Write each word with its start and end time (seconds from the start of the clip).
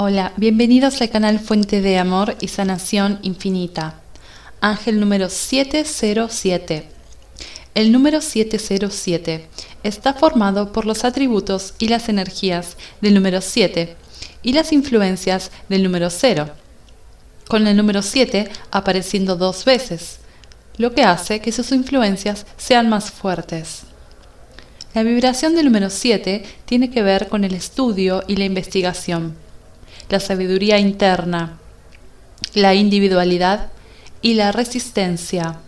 Hola, 0.00 0.32
bienvenidos 0.36 1.02
al 1.02 1.10
canal 1.10 1.40
Fuente 1.40 1.80
de 1.80 1.98
Amor 1.98 2.36
y 2.40 2.46
Sanación 2.46 3.18
Infinita. 3.22 4.00
Ángel 4.60 5.00
número 5.00 5.28
707. 5.28 6.88
El 7.74 7.90
número 7.90 8.20
707 8.20 9.48
está 9.82 10.14
formado 10.14 10.70
por 10.72 10.86
los 10.86 11.04
atributos 11.04 11.74
y 11.80 11.88
las 11.88 12.08
energías 12.08 12.76
del 13.00 13.14
número 13.14 13.40
7 13.40 13.96
y 14.44 14.52
las 14.52 14.72
influencias 14.72 15.50
del 15.68 15.82
número 15.82 16.10
0, 16.10 16.48
con 17.48 17.66
el 17.66 17.76
número 17.76 18.00
7 18.00 18.48
apareciendo 18.70 19.34
dos 19.34 19.64
veces, 19.64 20.20
lo 20.76 20.94
que 20.94 21.02
hace 21.02 21.40
que 21.40 21.50
sus 21.50 21.72
influencias 21.72 22.46
sean 22.56 22.88
más 22.88 23.10
fuertes. 23.10 23.80
La 24.94 25.02
vibración 25.02 25.56
del 25.56 25.64
número 25.64 25.90
7 25.90 26.44
tiene 26.66 26.88
que 26.88 27.02
ver 27.02 27.26
con 27.26 27.42
el 27.42 27.54
estudio 27.54 28.22
y 28.28 28.36
la 28.36 28.44
investigación, 28.44 29.34
la 30.08 30.20
sabiduría 30.20 30.78
interna, 30.78 31.58
la 32.54 32.74
individualidad 32.74 33.70
y 34.22 34.34
la 34.34 34.52
resistencia, 34.52 35.60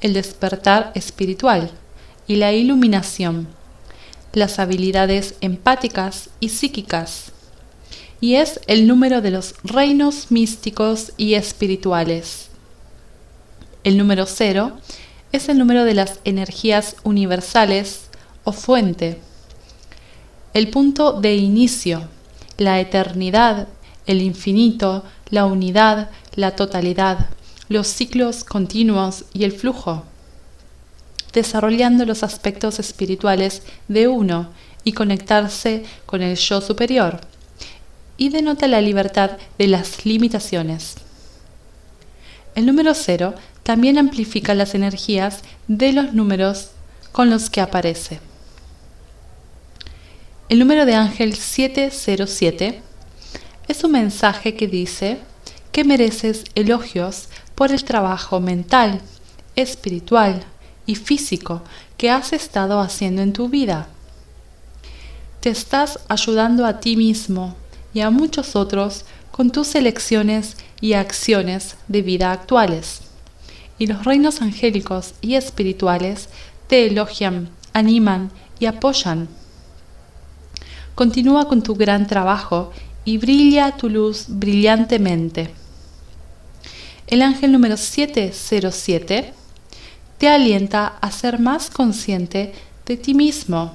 el 0.00 0.14
despertar 0.14 0.92
espiritual 0.94 1.70
y 2.26 2.36
la 2.36 2.52
iluminación, 2.52 3.48
las 4.32 4.58
habilidades 4.58 5.34
empáticas 5.40 6.30
y 6.40 6.50
psíquicas, 6.50 7.32
y 8.20 8.36
es 8.36 8.60
el 8.68 8.86
número 8.86 9.20
de 9.20 9.32
los 9.32 9.56
reinos 9.64 10.30
místicos 10.30 11.12
y 11.16 11.34
espirituales. 11.34 12.48
El 13.82 13.98
número 13.98 14.26
cero 14.26 14.78
es 15.32 15.48
el 15.48 15.58
número 15.58 15.84
de 15.84 15.94
las 15.94 16.20
energías 16.24 16.94
universales 17.02 18.02
o 18.44 18.52
fuente, 18.52 19.18
el 20.54 20.68
punto 20.68 21.20
de 21.20 21.34
inicio, 21.34 22.08
la 22.58 22.80
eternidad, 22.80 23.68
el 24.06 24.22
infinito, 24.22 25.04
la 25.30 25.46
unidad, 25.46 26.10
la 26.34 26.56
totalidad, 26.56 27.28
los 27.68 27.86
ciclos 27.86 28.44
continuos 28.44 29.24
y 29.32 29.44
el 29.44 29.52
flujo, 29.52 30.04
desarrollando 31.32 32.04
los 32.04 32.22
aspectos 32.22 32.78
espirituales 32.78 33.62
de 33.88 34.08
uno 34.08 34.50
y 34.84 34.92
conectarse 34.92 35.84
con 36.06 36.22
el 36.22 36.36
yo 36.36 36.60
superior, 36.60 37.20
y 38.16 38.28
denota 38.28 38.68
la 38.68 38.80
libertad 38.80 39.32
de 39.58 39.68
las 39.68 40.04
limitaciones. 40.04 40.96
El 42.54 42.66
número 42.66 42.94
cero 42.94 43.34
también 43.62 43.96
amplifica 43.96 44.54
las 44.54 44.74
energías 44.74 45.40
de 45.68 45.92
los 45.92 46.12
números 46.12 46.70
con 47.12 47.30
los 47.30 47.48
que 47.48 47.60
aparece. 47.60 48.20
El 50.52 50.58
número 50.58 50.84
de 50.84 50.94
ángel 50.94 51.34
707 51.34 52.82
es 53.68 53.84
un 53.84 53.92
mensaje 53.92 54.54
que 54.54 54.68
dice 54.68 55.16
que 55.72 55.82
mereces 55.82 56.44
elogios 56.54 57.30
por 57.54 57.72
el 57.72 57.82
trabajo 57.84 58.38
mental, 58.38 59.00
espiritual 59.56 60.44
y 60.84 60.96
físico 60.96 61.62
que 61.96 62.10
has 62.10 62.34
estado 62.34 62.80
haciendo 62.80 63.22
en 63.22 63.32
tu 63.32 63.48
vida. 63.48 63.88
Te 65.40 65.48
estás 65.48 66.00
ayudando 66.08 66.66
a 66.66 66.80
ti 66.80 66.96
mismo 66.96 67.56
y 67.94 68.00
a 68.00 68.10
muchos 68.10 68.54
otros 68.54 69.06
con 69.30 69.52
tus 69.52 69.74
elecciones 69.74 70.58
y 70.82 70.92
acciones 70.92 71.76
de 71.88 72.02
vida 72.02 72.30
actuales. 72.30 73.00
Y 73.78 73.86
los 73.86 74.04
reinos 74.04 74.42
angélicos 74.42 75.14
y 75.22 75.36
espirituales 75.36 76.28
te 76.66 76.88
elogian, 76.88 77.48
animan 77.72 78.30
y 78.60 78.66
apoyan. 78.66 79.28
Continúa 80.94 81.48
con 81.48 81.62
tu 81.62 81.74
gran 81.74 82.06
trabajo 82.06 82.70
y 83.04 83.18
brilla 83.18 83.76
tu 83.76 83.88
luz 83.88 84.26
brillantemente. 84.28 85.50
El 87.06 87.22
ángel 87.22 87.52
número 87.52 87.76
707 87.76 89.32
te 90.18 90.28
alienta 90.28 90.86
a 91.00 91.10
ser 91.10 91.38
más 91.38 91.70
consciente 91.70 92.52
de 92.86 92.96
ti 92.96 93.14
mismo, 93.14 93.74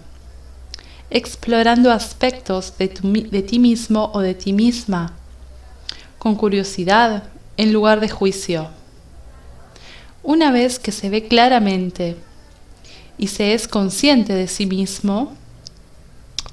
explorando 1.09 1.91
aspectos 1.91 2.77
de, 2.77 2.87
de 2.87 3.41
ti 3.41 3.59
mismo 3.59 4.11
o 4.13 4.19
de 4.19 4.33
ti 4.33 4.53
misma, 4.53 5.13
con 6.19 6.35
curiosidad 6.35 7.23
en 7.57 7.73
lugar 7.73 7.99
de 7.99 8.09
juicio. 8.09 8.69
Una 10.23 10.51
vez 10.51 10.77
que 10.77 10.91
se 10.91 11.09
ve 11.09 11.27
claramente 11.27 12.15
y 13.17 13.27
se 13.27 13.53
es 13.53 13.67
consciente 13.67 14.33
de 14.33 14.47
sí 14.47 14.65
mismo, 14.65 15.35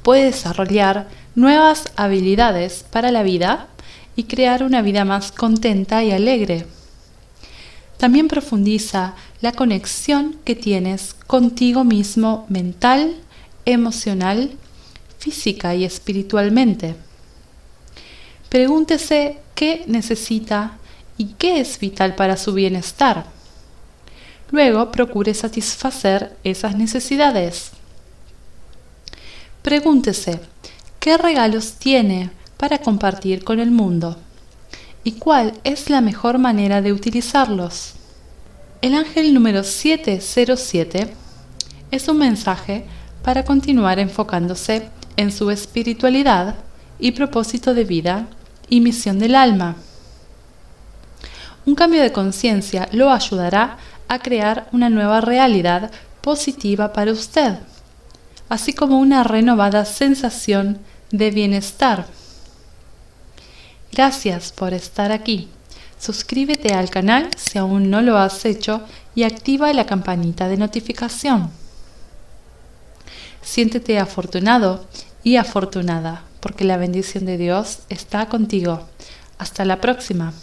puede 0.05 0.27
desarrollar 0.27 1.09
nuevas 1.35 1.89
habilidades 1.97 2.85
para 2.93 3.11
la 3.11 3.25
vida 3.25 3.67
y 4.15 4.25
crear 4.25 4.63
una 4.63 4.83
vida 4.83 5.05
más 5.05 5.33
contenta 5.33 6.05
y 6.05 6.13
alegre. 6.13 6.67
También 7.97 8.29
profundiza 8.29 9.15
la 9.41 9.53
conexión 9.53 10.37
que 10.45 10.55
tienes 10.55 11.15
contigo 11.27 11.85
mismo 11.85 12.45
mental, 12.49 13.17
emocional, 13.65 14.53
física 15.19 15.75
y 15.75 15.85
espiritualmente. 15.85 16.97
Pregúntese 18.51 19.39
qué 19.55 19.85
necesita 19.87 20.77
y 21.17 21.35
qué 21.39 21.61
es 21.61 21.81
vital 21.81 22.15
para 22.15 22.37
su 22.37 22.53
bienestar. 22.53 23.25
Luego 24.51 24.93
procure 24.93 25.33
satisfacer 25.33 26.37
esas 26.45 26.77
necesidades. 26.77 27.71
Pregúntese, 29.65 30.41
¿qué 31.01 31.17
regalos 31.17 31.77
tiene 31.79 32.31
para 32.59 32.77
compartir 32.77 33.45
con 33.45 33.61
el 33.61 33.71
mundo? 33.71 34.19
¿Y 35.05 35.13
cuál 35.13 35.55
es 35.65 35.89
la 35.89 36.03
mejor 36.03 36.37
manera 36.37 36.83
de 36.83 36.93
utilizarlos? 36.93 37.95
El 38.83 38.95
ángel 38.95 39.33
número 39.33 39.65
707 39.65 41.15
es 41.91 42.09
un 42.09 42.19
mensaje 42.19 42.85
para 43.23 43.47
continuar 43.47 43.99
enfocándose 43.99 44.91
en 45.17 45.33
su 45.33 45.51
espiritualidad 45.51 46.57
y 46.99 47.13
propósito 47.13 47.73
de 47.73 47.85
vida 47.85 48.29
y 48.69 48.83
misión 48.83 49.19
del 49.19 49.35
alma. 49.35 49.77
Un 51.65 51.75
cambio 51.75 52.03
de 52.03 52.13
conciencia 52.13 52.91
lo 52.93 53.11
ayudará 53.11 53.79
a 54.09 54.19
crear 54.19 54.69
una 54.73 54.91
nueva 54.91 55.23
realidad 55.23 55.91
positiva 56.21 56.93
para 56.93 57.13
usted 57.13 57.61
así 58.49 58.73
como 58.73 58.99
una 58.99 59.25
renovada 59.25 59.85
sensación 59.85 60.79
de 61.11 61.31
bienestar. 61.31 62.07
Gracias 63.93 64.53
por 64.53 64.75
estar 64.75 65.13
aquí. 65.13 65.49
Suscríbete 65.99 66.75
al 66.75 66.91
canal 66.91 67.31
si 67.37 67.59
aún 67.59 67.91
no 67.91 68.03
lo 68.03 68.19
has 68.19 68.45
hecho 68.45 68.83
y 69.15 69.23
activa 69.23 69.73
la 69.73 69.87
campanita 69.87 70.49
de 70.49 70.57
notificación. 70.57 71.51
Siéntete 73.43 73.99
afortunado 73.99 74.87
y 75.23 75.37
afortunada 75.37 76.25
porque 76.41 76.65
la 76.65 76.77
bendición 76.77 77.25
de 77.25 77.39
Dios 77.39 77.81
está 77.89 78.29
contigo. 78.29 78.87
Hasta 79.39 79.65
la 79.65 79.81
próxima. 79.81 80.35